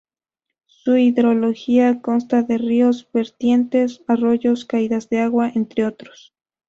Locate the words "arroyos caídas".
4.07-5.09